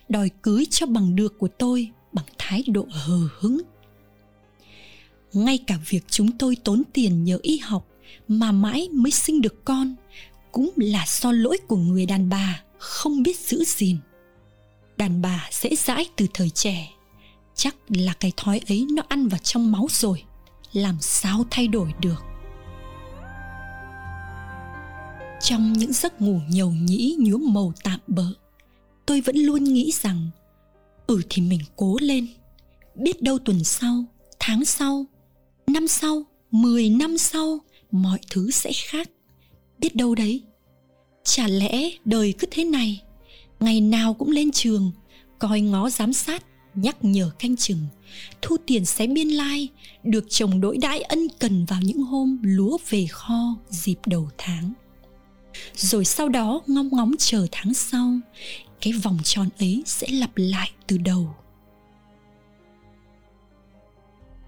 đòi 0.08 0.30
cưới 0.42 0.64
cho 0.70 0.86
bằng 0.86 1.16
được 1.16 1.38
của 1.38 1.48
tôi 1.48 1.90
bằng 2.12 2.24
thái 2.38 2.62
độ 2.66 2.86
hờ 2.90 3.28
hững. 3.38 3.60
Ngay 5.32 5.58
cả 5.66 5.78
việc 5.88 6.04
chúng 6.10 6.38
tôi 6.38 6.56
tốn 6.64 6.82
tiền 6.92 7.24
nhờ 7.24 7.38
y 7.42 7.58
học 7.58 7.86
mà 8.28 8.52
mãi 8.52 8.88
mới 8.92 9.10
sinh 9.10 9.40
được 9.40 9.64
con 9.64 9.94
cũng 10.52 10.70
là 10.76 11.04
do 11.20 11.32
lỗi 11.32 11.58
của 11.68 11.76
người 11.76 12.06
đàn 12.06 12.28
bà 12.28 12.62
không 12.80 13.22
biết 13.22 13.38
giữ 13.38 13.64
gìn. 13.64 13.96
Đàn 14.96 15.22
bà 15.22 15.48
dễ 15.50 15.76
dãi 15.76 16.06
từ 16.16 16.26
thời 16.34 16.50
trẻ. 16.50 16.90
Chắc 17.54 17.76
là 17.88 18.12
cái 18.12 18.32
thói 18.36 18.60
ấy 18.68 18.86
nó 18.90 19.02
ăn 19.08 19.28
vào 19.28 19.38
trong 19.38 19.72
máu 19.72 19.86
rồi. 19.90 20.24
Làm 20.72 20.96
sao 21.00 21.44
thay 21.50 21.68
đổi 21.68 21.92
được? 22.00 22.22
Trong 25.40 25.72
những 25.72 25.92
giấc 25.92 26.20
ngủ 26.20 26.40
nhầu 26.48 26.70
nhĩ 26.70 27.16
nhuốm 27.18 27.54
màu 27.54 27.72
tạm 27.82 28.00
bợ 28.06 28.26
tôi 29.06 29.20
vẫn 29.20 29.36
luôn 29.36 29.64
nghĩ 29.64 29.92
rằng 29.94 30.30
ừ 31.06 31.22
thì 31.30 31.42
mình 31.42 31.60
cố 31.76 31.96
lên. 32.00 32.26
Biết 32.94 33.22
đâu 33.22 33.38
tuần 33.38 33.64
sau, 33.64 34.04
tháng 34.38 34.64
sau, 34.64 35.06
năm 35.66 35.88
sau, 35.88 36.22
mười 36.50 36.90
năm 36.90 37.18
sau, 37.18 37.58
mọi 37.90 38.18
thứ 38.30 38.50
sẽ 38.50 38.72
khác. 38.74 39.10
Biết 39.78 39.96
đâu 39.96 40.14
đấy 40.14 40.42
chả 41.24 41.48
lẽ 41.48 41.90
đời 42.04 42.34
cứ 42.38 42.46
thế 42.50 42.64
này? 42.64 43.02
Ngày 43.60 43.80
nào 43.80 44.14
cũng 44.14 44.30
lên 44.30 44.50
trường, 44.52 44.92
coi 45.38 45.60
ngó 45.60 45.90
giám 45.90 46.12
sát, 46.12 46.44
nhắc 46.74 46.96
nhở 47.04 47.30
canh 47.38 47.56
chừng. 47.56 47.86
Thu 48.42 48.56
tiền 48.66 48.84
xé 48.84 49.06
biên 49.06 49.28
lai, 49.28 49.68
được 50.02 50.24
chồng 50.28 50.60
đối 50.60 50.78
đãi 50.78 51.02
ân 51.02 51.28
cần 51.38 51.64
vào 51.64 51.80
những 51.82 52.02
hôm 52.02 52.38
lúa 52.42 52.78
về 52.90 53.06
kho 53.06 53.56
dịp 53.68 53.96
đầu 54.06 54.28
tháng. 54.38 54.72
Rồi 55.74 56.04
sau 56.04 56.28
đó 56.28 56.60
ngóng 56.66 56.88
ngóng 56.92 57.14
chờ 57.18 57.46
tháng 57.52 57.74
sau, 57.74 58.18
cái 58.80 58.92
vòng 58.92 59.18
tròn 59.24 59.48
ấy 59.58 59.82
sẽ 59.86 60.08
lặp 60.08 60.30
lại 60.36 60.70
từ 60.86 60.98
đầu. 60.98 61.34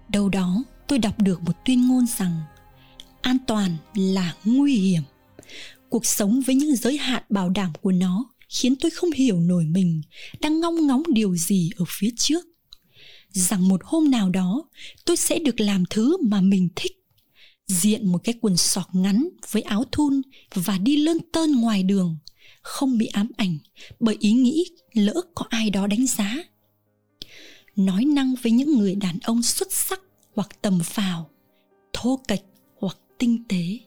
Đâu 0.09 0.29
đó 0.29 0.63
tôi 0.87 0.99
đọc 0.99 1.19
được 1.21 1.41
một 1.41 1.53
tuyên 1.65 1.87
ngôn 1.87 2.05
rằng, 2.17 2.41
an 3.21 3.37
toàn 3.47 3.77
là 3.95 4.35
nguy 4.45 4.75
hiểm 4.75 5.01
cuộc 5.93 6.05
sống 6.05 6.41
với 6.41 6.55
những 6.55 6.75
giới 6.75 6.97
hạn 6.97 7.23
bảo 7.29 7.49
đảm 7.49 7.71
của 7.81 7.91
nó 7.91 8.25
khiến 8.49 8.75
tôi 8.75 8.91
không 8.91 9.11
hiểu 9.11 9.39
nổi 9.39 9.65
mình 9.65 10.01
đang 10.41 10.59
ngong 10.59 10.87
ngóng 10.87 11.03
điều 11.07 11.35
gì 11.35 11.69
ở 11.75 11.85
phía 11.87 12.09
trước. 12.17 12.45
Rằng 13.31 13.67
một 13.67 13.81
hôm 13.83 14.11
nào 14.11 14.29
đó, 14.29 14.63
tôi 15.05 15.17
sẽ 15.17 15.39
được 15.39 15.59
làm 15.59 15.83
thứ 15.89 16.17
mà 16.17 16.41
mình 16.41 16.69
thích. 16.75 16.91
Diện 17.67 18.11
một 18.11 18.17
cái 18.23 18.35
quần 18.41 18.57
sọc 18.57 18.95
ngắn 18.95 19.29
với 19.51 19.61
áo 19.61 19.83
thun 19.91 20.21
và 20.53 20.77
đi 20.77 20.97
lơn 20.97 21.17
tơn 21.31 21.51
ngoài 21.51 21.83
đường, 21.83 22.17
không 22.61 22.97
bị 22.97 23.05
ám 23.05 23.31
ảnh 23.37 23.57
bởi 23.99 24.17
ý 24.19 24.31
nghĩ 24.31 24.65
lỡ 24.93 25.21
có 25.35 25.45
ai 25.49 25.69
đó 25.69 25.87
đánh 25.87 26.07
giá. 26.07 26.37
Nói 27.75 28.05
năng 28.05 28.35
với 28.35 28.51
những 28.51 28.77
người 28.77 28.95
đàn 28.95 29.19
ông 29.23 29.43
xuất 29.43 29.73
sắc 29.73 30.01
hoặc 30.35 30.61
tầm 30.61 30.79
phào, 30.83 31.29
thô 31.93 32.19
kệch 32.27 32.43
hoặc 32.79 32.97
tinh 33.17 33.43
tế, 33.47 33.79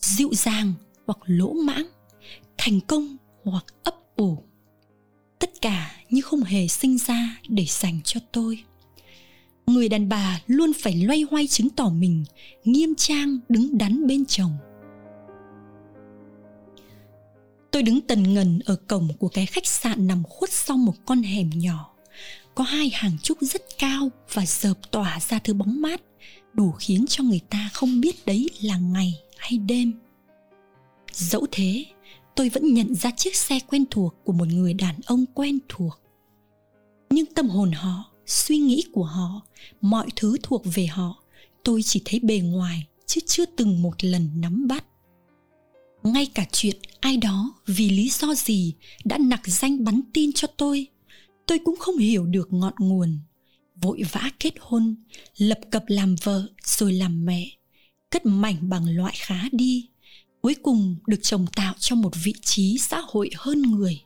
dịu 0.00 0.30
dàng 0.32 0.74
hoặc 1.10 1.18
lỗ 1.26 1.52
mãng, 1.52 1.86
thành 2.58 2.80
công 2.80 3.16
hoặc 3.44 3.64
ấp 3.82 3.94
ủ. 4.16 4.44
Tất 5.38 5.50
cả 5.60 5.90
như 6.10 6.22
không 6.22 6.42
hề 6.42 6.68
sinh 6.68 6.98
ra 6.98 7.40
để 7.48 7.64
dành 7.68 8.00
cho 8.04 8.20
tôi. 8.32 8.64
Người 9.66 9.88
đàn 9.88 10.08
bà 10.08 10.40
luôn 10.46 10.72
phải 10.82 10.96
loay 10.96 11.22
hoay 11.30 11.46
chứng 11.46 11.70
tỏ 11.70 11.88
mình 11.88 12.24
nghiêm 12.64 12.94
trang 12.94 13.38
đứng 13.48 13.78
đắn 13.78 14.06
bên 14.06 14.24
chồng. 14.24 14.52
Tôi 17.70 17.82
đứng 17.82 18.00
tần 18.00 18.34
ngần 18.34 18.60
ở 18.64 18.76
cổng 18.76 19.08
của 19.18 19.28
cái 19.28 19.46
khách 19.46 19.66
sạn 19.66 20.06
nằm 20.06 20.22
khuất 20.24 20.52
sau 20.52 20.76
một 20.76 20.94
con 21.06 21.22
hẻm 21.22 21.50
nhỏ. 21.54 21.94
Có 22.54 22.64
hai 22.64 22.90
hàng 22.94 23.18
trúc 23.22 23.38
rất 23.40 23.62
cao 23.78 24.08
và 24.32 24.46
dợp 24.46 24.90
tỏa 24.90 25.20
ra 25.20 25.38
thứ 25.38 25.54
bóng 25.54 25.82
mát, 25.82 26.00
đủ 26.52 26.70
khiến 26.70 27.04
cho 27.08 27.24
người 27.24 27.40
ta 27.50 27.70
không 27.72 28.00
biết 28.00 28.26
đấy 28.26 28.50
là 28.62 28.76
ngày 28.76 29.14
hay 29.38 29.58
đêm 29.58 29.92
dẫu 31.12 31.46
thế, 31.52 31.84
tôi 32.36 32.48
vẫn 32.48 32.74
nhận 32.74 32.94
ra 32.94 33.10
chiếc 33.10 33.36
xe 33.36 33.60
quen 33.60 33.84
thuộc 33.90 34.14
của 34.24 34.32
một 34.32 34.48
người 34.48 34.74
đàn 34.74 34.94
ông 35.06 35.24
quen 35.34 35.58
thuộc. 35.68 36.00
Nhưng 37.10 37.26
tâm 37.26 37.48
hồn 37.48 37.72
họ, 37.72 38.04
suy 38.26 38.58
nghĩ 38.58 38.84
của 38.92 39.04
họ, 39.04 39.40
mọi 39.80 40.08
thứ 40.16 40.36
thuộc 40.42 40.62
về 40.74 40.86
họ, 40.86 41.22
tôi 41.64 41.80
chỉ 41.84 42.02
thấy 42.04 42.20
bề 42.20 42.38
ngoài 42.38 42.86
chứ 43.06 43.20
chưa 43.26 43.44
từng 43.46 43.82
một 43.82 44.04
lần 44.04 44.28
nắm 44.36 44.68
bắt. 44.68 44.84
Ngay 46.02 46.26
cả 46.26 46.46
chuyện 46.52 46.76
ai 47.00 47.16
đó 47.16 47.54
vì 47.66 47.90
lý 47.90 48.08
do 48.08 48.34
gì 48.34 48.74
đã 49.04 49.18
nặc 49.18 49.40
danh 49.46 49.84
bắn 49.84 50.00
tin 50.12 50.32
cho 50.32 50.48
tôi 50.56 50.88
tôi 51.50 51.58
cũng 51.58 51.76
không 51.76 51.96
hiểu 51.96 52.26
được 52.26 52.52
ngọn 52.52 52.74
nguồn. 52.78 53.18
Vội 53.74 54.02
vã 54.12 54.30
kết 54.40 54.54
hôn, 54.60 54.94
lập 55.36 55.58
cập 55.70 55.84
làm 55.86 56.14
vợ 56.22 56.48
rồi 56.64 56.92
làm 56.92 57.24
mẹ, 57.24 57.50
cất 58.10 58.26
mảnh 58.26 58.56
bằng 58.68 58.96
loại 58.96 59.14
khá 59.18 59.44
đi 59.52 59.89
cuối 60.42 60.56
cùng 60.62 60.96
được 61.06 61.18
chồng 61.22 61.46
tạo 61.56 61.74
cho 61.78 61.96
một 61.96 62.12
vị 62.24 62.34
trí 62.42 62.78
xã 62.78 63.02
hội 63.08 63.30
hơn 63.36 63.62
người. 63.62 64.00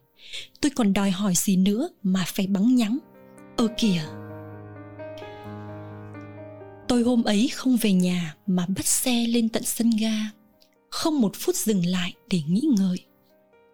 Tôi 0.60 0.70
còn 0.74 0.92
đòi 0.92 1.10
hỏi 1.10 1.32
gì 1.36 1.56
nữa 1.56 1.88
mà 2.02 2.24
phải 2.26 2.46
bắn 2.46 2.74
nhắn 2.74 2.98
ơ 3.56 3.68
kìa! 3.78 4.02
Tôi 6.88 7.02
hôm 7.02 7.24
ấy 7.24 7.48
không 7.48 7.76
về 7.76 7.92
nhà 7.92 8.36
mà 8.46 8.66
bắt 8.66 8.86
xe 8.86 9.26
lên 9.26 9.48
tận 9.48 9.62
sân 9.62 9.90
ga. 10.00 10.30
Không 10.90 11.20
một 11.20 11.32
phút 11.36 11.56
dừng 11.56 11.86
lại 11.86 12.14
để 12.30 12.42
nghĩ 12.48 12.62
ngợi. 12.78 12.98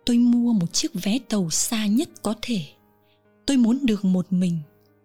Tôi 0.07 0.19
mua 0.19 0.53
một 0.53 0.73
chiếc 0.73 0.95
vé 0.95 1.19
tàu 1.29 1.51
xa 1.51 1.87
nhất 1.87 2.09
có 2.23 2.35
thể. 2.43 2.65
Tôi 3.47 3.57
muốn 3.57 3.79
được 3.83 4.05
một 4.05 4.33
mình, 4.33 4.59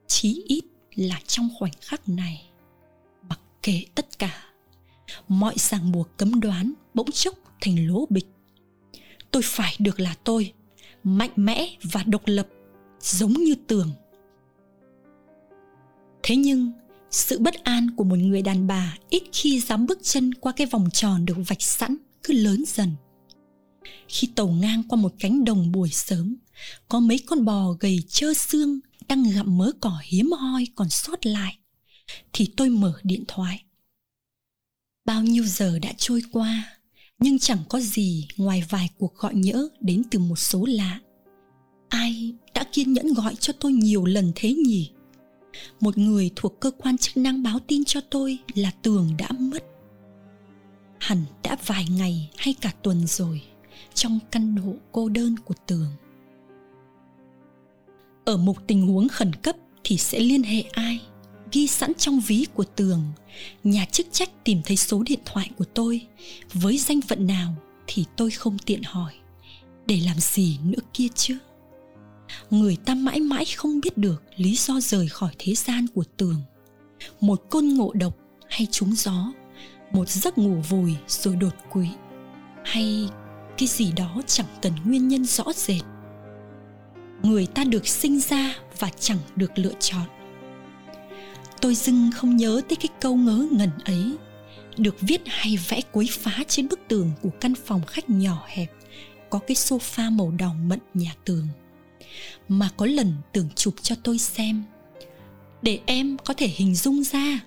chí 0.07 0.43
ít 0.47 0.63
là 0.95 1.21
trong 1.27 1.49
khoảnh 1.59 1.73
khắc 1.81 2.09
này. 2.09 2.49
Mặc 3.29 3.39
kệ 3.61 3.81
tất 3.95 4.19
cả, 4.19 4.43
mọi 5.27 5.53
ràng 5.57 5.91
buộc 5.91 6.17
cấm 6.17 6.39
đoán 6.39 6.73
bỗng 6.93 7.11
chốc 7.11 7.35
thành 7.61 7.87
lỗ 7.87 8.05
bịch. 8.09 8.27
Tôi 9.31 9.43
phải 9.45 9.75
được 9.79 9.99
là 9.99 10.15
tôi, 10.23 10.53
mạnh 11.03 11.31
mẽ 11.35 11.67
và 11.83 12.03
độc 12.03 12.21
lập, 12.25 12.47
giống 12.99 13.33
như 13.33 13.55
tường. 13.67 13.91
Thế 16.23 16.35
nhưng, 16.35 16.71
sự 17.11 17.39
bất 17.39 17.63
an 17.63 17.89
của 17.95 18.03
một 18.03 18.19
người 18.19 18.41
đàn 18.41 18.67
bà 18.67 18.97
ít 19.09 19.23
khi 19.31 19.59
dám 19.59 19.85
bước 19.85 19.99
chân 20.03 20.33
qua 20.33 20.53
cái 20.55 20.67
vòng 20.67 20.89
tròn 20.93 21.25
được 21.25 21.37
vạch 21.47 21.61
sẵn 21.61 21.97
cứ 22.23 22.33
lớn 22.33 22.63
dần. 22.67 22.91
Khi 24.07 24.29
tàu 24.35 24.47
ngang 24.47 24.83
qua 24.89 24.97
một 25.01 25.13
cánh 25.19 25.45
đồng 25.45 25.71
buổi 25.71 25.89
sớm, 25.89 26.35
có 26.89 26.99
mấy 26.99 27.19
con 27.25 27.45
bò 27.45 27.71
gầy 27.79 27.99
trơ 28.07 28.33
xương 28.33 28.79
đang 29.07 29.23
gặm 29.23 29.57
mớ 29.57 29.71
cỏ 29.81 30.01
hiếm 30.03 30.31
hoi 30.31 30.67
còn 30.75 30.89
sót 30.89 31.25
lại, 31.25 31.57
thì 32.33 32.47
tôi 32.57 32.69
mở 32.69 32.93
điện 33.03 33.23
thoại. 33.27 33.63
Bao 35.05 35.23
nhiêu 35.23 35.43
giờ 35.43 35.79
đã 35.79 35.93
trôi 35.97 36.21
qua 36.31 36.77
nhưng 37.19 37.39
chẳng 37.39 37.59
có 37.69 37.79
gì 37.79 38.27
ngoài 38.37 38.63
vài 38.69 38.89
cuộc 38.97 39.15
gọi 39.15 39.35
nhỡ 39.35 39.67
đến 39.79 40.03
từ 40.11 40.19
một 40.19 40.35
số 40.35 40.65
lạ. 40.65 40.99
Ai 41.89 42.33
đã 42.53 42.63
kiên 42.71 42.93
nhẫn 42.93 43.13
gọi 43.13 43.35
cho 43.35 43.53
tôi 43.59 43.73
nhiều 43.73 44.05
lần 44.05 44.31
thế 44.35 44.53
nhỉ? 44.53 44.91
Một 45.79 45.97
người 45.97 46.31
thuộc 46.35 46.59
cơ 46.59 46.71
quan 46.71 46.97
chức 46.97 47.17
năng 47.17 47.43
báo 47.43 47.59
tin 47.67 47.83
cho 47.85 48.01
tôi 48.09 48.37
là 48.55 48.71
tường 48.81 49.09
đã 49.17 49.29
mất. 49.39 49.63
Hẳn 50.99 51.25
đã 51.43 51.57
vài 51.65 51.85
ngày 51.89 52.29
hay 52.37 52.53
cả 52.61 52.73
tuần 52.81 53.07
rồi, 53.07 53.41
trong 53.93 54.19
căn 54.31 54.55
hộ 54.55 54.73
cô 54.91 55.09
đơn 55.09 55.35
của 55.45 55.53
tường. 55.67 55.87
Ở 58.25 58.37
một 58.37 58.67
tình 58.67 58.87
huống 58.87 59.07
khẩn 59.07 59.33
cấp 59.33 59.55
thì 59.83 59.97
sẽ 59.97 60.19
liên 60.19 60.43
hệ 60.43 60.61
ai? 60.61 61.01
Ghi 61.55 61.67
sẵn 61.67 61.93
trong 61.93 62.19
ví 62.19 62.45
của 62.53 62.63
tường. 62.63 63.03
Nhà 63.63 63.85
chức 63.85 64.07
trách 64.11 64.43
tìm 64.43 64.61
thấy 64.65 64.77
số 64.77 65.03
điện 65.03 65.19
thoại 65.25 65.49
của 65.57 65.65
tôi. 65.65 66.07
Với 66.53 66.77
danh 66.77 67.01
phận 67.01 67.27
nào 67.27 67.55
thì 67.87 68.05
tôi 68.17 68.31
không 68.31 68.57
tiện 68.65 68.83
hỏi. 68.83 69.13
Để 69.85 69.99
làm 70.05 70.19
gì 70.19 70.57
nữa 70.63 70.79
kia 70.93 71.07
chứ? 71.15 71.37
Người 72.49 72.77
ta 72.85 72.95
mãi 72.95 73.19
mãi 73.19 73.45
không 73.45 73.79
biết 73.79 73.97
được 73.97 74.23
lý 74.35 74.55
do 74.55 74.79
rời 74.79 75.07
khỏi 75.07 75.31
thế 75.39 75.55
gian 75.55 75.85
của 75.95 76.03
tường. 76.17 76.41
Một 77.21 77.41
cơn 77.49 77.75
ngộ 77.75 77.93
độc 77.93 78.17
hay 78.49 78.67
trúng 78.71 78.95
gió, 78.95 79.31
một 79.91 80.09
giấc 80.09 80.37
ngủ 80.37 80.61
vùi 80.69 80.95
rồi 81.07 81.35
đột 81.35 81.55
quỵ, 81.71 81.87
hay 82.63 83.09
cái 83.57 83.67
gì 83.67 83.91
đó 83.91 84.21
chẳng 84.27 84.47
cần 84.61 84.73
nguyên 84.85 85.07
nhân 85.07 85.25
rõ 85.25 85.43
rệt. 85.55 85.81
Người 87.23 87.45
ta 87.45 87.63
được 87.63 87.87
sinh 87.87 88.19
ra 88.19 88.55
và 88.79 88.89
chẳng 88.99 89.19
được 89.35 89.51
lựa 89.55 89.73
chọn 89.79 90.14
tôi 91.61 91.75
dưng 91.75 92.09
không 92.15 92.37
nhớ 92.37 92.61
tới 92.69 92.75
cái 92.75 92.89
câu 93.01 93.15
ngớ 93.15 93.47
ngẩn 93.51 93.71
ấy. 93.85 94.17
Được 94.77 94.95
viết 95.01 95.21
hay 95.25 95.57
vẽ 95.69 95.81
quấy 95.91 96.07
phá 96.11 96.43
trên 96.47 96.67
bức 96.67 96.79
tường 96.87 97.11
của 97.21 97.29
căn 97.41 97.55
phòng 97.55 97.85
khách 97.85 98.09
nhỏ 98.09 98.45
hẹp, 98.47 98.71
có 99.29 99.39
cái 99.39 99.55
sofa 99.55 100.11
màu 100.11 100.31
đỏ 100.31 100.53
mận 100.53 100.79
nhà 100.93 101.15
tường, 101.25 101.47
mà 102.47 102.69
có 102.77 102.85
lần 102.85 103.13
tưởng 103.31 103.49
chụp 103.55 103.73
cho 103.81 103.95
tôi 104.03 104.17
xem, 104.17 104.63
để 105.61 105.79
em 105.85 106.17
có 106.25 106.33
thể 106.33 106.47
hình 106.47 106.75
dung 106.75 107.03
ra. 107.03 107.39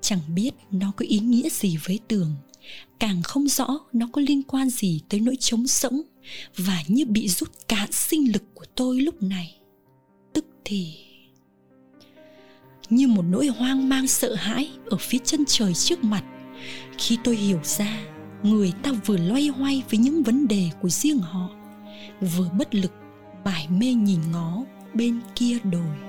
Chẳng 0.00 0.20
biết 0.34 0.50
nó 0.70 0.92
có 0.96 1.04
ý 1.08 1.18
nghĩa 1.18 1.48
gì 1.50 1.76
với 1.76 2.00
tường, 2.08 2.34
càng 2.98 3.22
không 3.22 3.48
rõ 3.48 3.80
nó 3.92 4.08
có 4.12 4.20
liên 4.20 4.42
quan 4.42 4.70
gì 4.70 5.00
tới 5.08 5.20
nỗi 5.20 5.36
trống 5.36 5.66
rỗng 5.66 6.02
và 6.56 6.82
như 6.88 7.04
bị 7.06 7.28
rút 7.28 7.68
cạn 7.68 7.92
sinh 7.92 8.32
lực 8.32 8.42
của 8.54 8.64
tôi 8.74 9.00
lúc 9.00 9.22
này. 9.22 9.56
Tức 10.32 10.44
thì 10.64 11.07
như 12.90 13.08
một 13.08 13.24
nỗi 13.30 13.46
hoang 13.46 13.88
mang 13.88 14.06
sợ 14.06 14.34
hãi 14.34 14.70
ở 14.86 14.96
phía 14.96 15.18
chân 15.24 15.44
trời 15.46 15.74
trước 15.74 16.04
mặt. 16.04 16.24
Khi 16.98 17.18
tôi 17.24 17.36
hiểu 17.36 17.60
ra, 17.64 17.98
người 18.42 18.72
ta 18.82 18.92
vừa 19.06 19.16
loay 19.16 19.46
hoay 19.48 19.82
với 19.90 19.98
những 19.98 20.22
vấn 20.22 20.48
đề 20.48 20.70
của 20.80 20.88
riêng 20.88 21.18
họ, 21.18 21.48
vừa 22.20 22.48
bất 22.58 22.74
lực, 22.74 22.92
mải 23.44 23.68
mê 23.68 23.94
nhìn 23.94 24.20
ngó 24.32 24.64
bên 24.94 25.20
kia 25.34 25.58
đồi. 25.72 26.07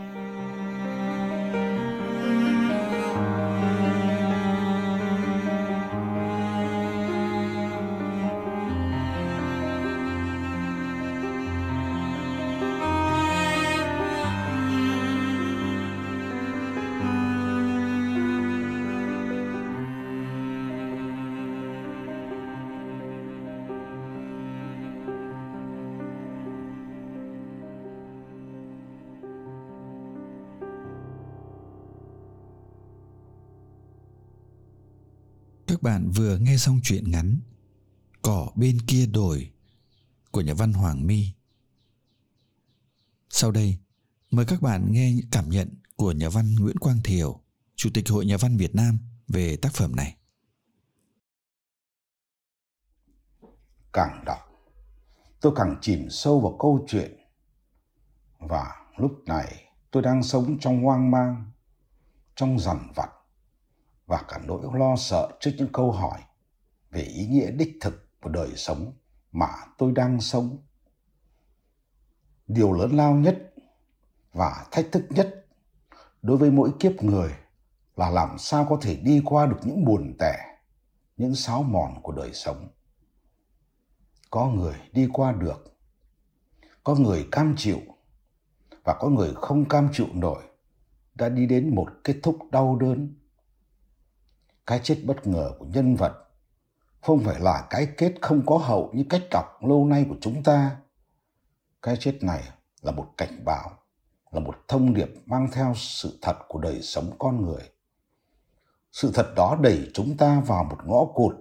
Các 35.70 35.82
bạn 35.82 36.12
vừa 36.16 36.38
nghe 36.38 36.58
xong 36.58 36.80
chuyện 36.84 37.12
ngắn 37.12 37.40
Cỏ 38.22 38.52
bên 38.56 38.78
kia 38.88 39.06
đồi 39.06 39.52
của 40.32 40.42
nhà 40.42 40.54
văn 40.54 40.74
Hoàng 40.74 41.08
My. 41.08 41.34
Sau 43.30 43.52
đây, 43.52 43.78
mời 44.32 44.46
các 44.46 44.62
bạn 44.62 44.92
nghe 44.92 45.14
cảm 45.32 45.50
nhận 45.50 45.70
của 45.96 46.12
nhà 46.12 46.30
văn 46.30 46.56
Nguyễn 46.56 46.78
Quang 46.78 46.98
Thiều, 47.04 47.40
Chủ 47.76 47.90
tịch 47.94 48.10
Hội 48.10 48.26
Nhà 48.26 48.38
văn 48.38 48.58
Việt 48.58 48.76
Nam 48.76 48.98
về 49.28 49.58
tác 49.58 49.74
phẩm 49.74 49.96
này. 49.96 50.18
Càng 53.94 54.24
đọc, 54.26 54.40
tôi 55.42 55.54
càng 55.56 55.78
chìm 55.82 56.10
sâu 56.10 56.40
vào 56.40 56.58
câu 56.60 56.86
chuyện 56.88 57.18
và 58.40 58.76
lúc 58.98 59.12
này 59.26 59.64
tôi 59.92 60.04
đang 60.04 60.24
sống 60.24 60.58
trong 60.60 60.84
hoang 60.84 61.12
mang, 61.12 61.52
trong 62.36 62.60
dằn 62.60 62.92
vặt 62.96 63.10
và 64.10 64.24
cả 64.28 64.40
nỗi 64.46 64.62
lo 64.74 64.96
sợ 64.96 65.30
trước 65.40 65.52
những 65.58 65.72
câu 65.74 65.92
hỏi 65.92 66.20
về 66.92 67.02
ý 67.02 67.28
nghĩa 67.28 67.52
đích 67.52 67.78
thực 67.82 68.22
của 68.22 68.30
đời 68.30 68.50
sống 68.56 68.94
mà 69.32 69.48
tôi 69.78 69.92
đang 69.92 70.22
sống. 70.22 70.58
Điều 72.48 72.74
lớn 72.74 72.92
lao 72.92 73.14
nhất 73.14 73.54
và 74.34 74.66
thách 74.72 74.86
thức 74.92 75.06
nhất 75.10 75.46
đối 76.22 76.38
với 76.38 76.52
mỗi 76.52 76.72
kiếp 76.80 77.04
người 77.04 77.36
là 77.96 78.10
làm 78.10 78.38
sao 78.38 78.66
có 78.70 78.78
thể 78.82 78.96
đi 78.96 79.22
qua 79.26 79.46
được 79.46 79.58
những 79.64 79.86
buồn 79.86 80.16
tẻ, 80.20 80.38
những 81.18 81.36
sáo 81.36 81.64
mòn 81.64 82.02
của 82.02 82.12
đời 82.12 82.34
sống. 82.34 82.68
Có 84.30 84.48
người 84.48 84.76
đi 84.92 85.08
qua 85.14 85.32
được, 85.32 85.78
có 86.84 86.96
người 86.96 87.28
cam 87.32 87.56
chịu 87.58 87.80
và 88.84 88.94
có 89.00 89.10
người 89.10 89.34
không 89.36 89.66
cam 89.68 89.90
chịu 89.94 90.08
nổi 90.14 90.44
đã 91.16 91.30
đi 91.30 91.46
đến 91.46 91.76
một 91.76 91.88
kết 92.04 92.16
thúc 92.24 92.38
đau 92.52 92.76
đớn 92.76 93.19
cái 94.70 94.80
chết 94.84 95.02
bất 95.06 95.28
ngờ 95.28 95.52
của 95.60 95.66
nhân 95.66 95.96
vật. 95.96 96.14
Không 97.02 97.24
phải 97.24 97.40
là 97.40 97.68
cái 97.70 97.88
kết 97.98 98.14
không 98.22 98.46
có 98.46 98.58
hậu 98.58 98.92
như 98.94 99.04
cách 99.10 99.22
đọc 99.32 99.46
lâu 99.62 99.86
nay 99.86 100.06
của 100.10 100.16
chúng 100.22 100.44
ta. 100.44 100.78
Cái 101.82 101.98
chết 102.00 102.18
này 102.22 102.44
là 102.82 102.92
một 102.92 103.08
cảnh 103.18 103.46
báo, 103.46 103.72
là 104.32 104.40
một 104.40 104.56
thông 104.68 104.94
điệp 104.94 105.10
mang 105.26 105.48
theo 105.52 105.74
sự 105.76 106.20
thật 106.22 106.38
của 106.48 106.60
đời 106.60 106.82
sống 106.82 107.12
con 107.20 107.46
người. 107.46 107.62
Sự 108.92 109.12
thật 109.14 109.34
đó 109.36 109.58
đẩy 109.62 109.92
chúng 109.94 110.18
ta 110.18 110.40
vào 110.40 110.64
một 110.64 110.78
ngõ 110.86 111.06
cụt 111.14 111.36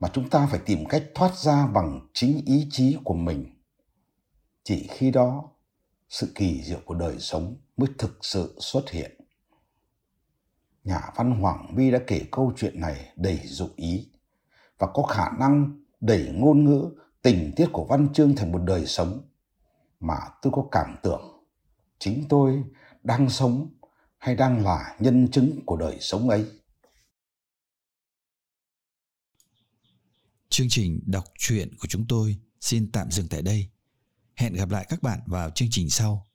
mà 0.00 0.08
chúng 0.12 0.30
ta 0.30 0.46
phải 0.50 0.60
tìm 0.66 0.84
cách 0.88 1.04
thoát 1.14 1.36
ra 1.36 1.66
bằng 1.66 2.08
chính 2.14 2.42
ý 2.46 2.68
chí 2.70 2.96
của 3.04 3.14
mình. 3.14 3.62
Chỉ 4.62 4.88
khi 4.90 5.10
đó, 5.10 5.50
sự 6.08 6.32
kỳ 6.34 6.62
diệu 6.62 6.80
của 6.84 6.94
đời 6.94 7.18
sống 7.18 7.56
mới 7.76 7.88
thực 7.98 8.24
sự 8.24 8.56
xuất 8.60 8.90
hiện 8.90 9.17
nhà 10.88 11.10
văn 11.16 11.30
Hoàng 11.30 11.74
Vi 11.74 11.90
đã 11.90 11.98
kể 12.06 12.24
câu 12.30 12.52
chuyện 12.56 12.80
này 12.80 13.12
đầy 13.16 13.40
dụ 13.44 13.68
ý 13.76 14.08
và 14.78 14.86
có 14.94 15.02
khả 15.02 15.30
năng 15.38 15.82
đẩy 16.00 16.28
ngôn 16.34 16.64
ngữ 16.64 16.90
tình 17.22 17.52
tiết 17.56 17.66
của 17.72 17.84
văn 17.84 18.08
chương 18.12 18.36
thành 18.36 18.52
một 18.52 18.58
đời 18.58 18.86
sống 18.86 19.28
mà 20.00 20.16
tôi 20.42 20.52
có 20.56 20.68
cảm 20.72 20.96
tưởng 21.02 21.22
chính 21.98 22.24
tôi 22.28 22.64
đang 23.02 23.30
sống 23.30 23.70
hay 24.18 24.36
đang 24.36 24.64
là 24.64 24.96
nhân 24.98 25.28
chứng 25.30 25.60
của 25.66 25.76
đời 25.76 25.96
sống 26.00 26.28
ấy. 26.28 26.46
Chương 30.48 30.66
trình 30.70 31.00
đọc 31.06 31.24
truyện 31.38 31.76
của 31.78 31.86
chúng 31.88 32.04
tôi 32.08 32.36
xin 32.60 32.92
tạm 32.92 33.10
dừng 33.10 33.28
tại 33.28 33.42
đây. 33.42 33.68
Hẹn 34.34 34.54
gặp 34.54 34.70
lại 34.70 34.86
các 34.88 35.02
bạn 35.02 35.20
vào 35.26 35.50
chương 35.50 35.68
trình 35.70 35.90
sau. 35.90 36.26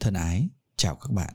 Thân 0.00 0.14
ái, 0.14 0.48
chào 0.76 0.96
các 0.96 1.10
bạn. 1.10 1.34